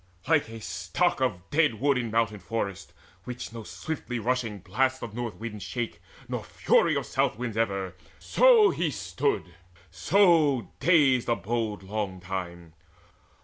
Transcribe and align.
Like 0.27 0.49
a 0.49 0.59
stock 0.59 1.21
Of 1.21 1.47
dead 1.51 1.75
wood 1.79 1.95
in 1.95 2.07
a 2.07 2.09
mountain 2.09 2.39
forest, 2.39 2.91
which 3.25 3.53
No 3.53 3.61
swiftly 3.61 4.17
rushing 4.17 4.57
blasts 4.57 5.03
of 5.03 5.13
north 5.13 5.35
winds 5.35 5.63
shake, 5.63 6.01
Nor 6.27 6.43
fury 6.43 6.95
of 6.95 7.05
south 7.05 7.37
winds 7.37 7.55
ever, 7.55 7.93
so 8.17 8.71
he 8.71 8.89
stood, 8.89 9.53
So 9.91 10.73
dazed 10.79 11.29
abode 11.29 11.83
long 11.83 12.19
time. 12.19 12.73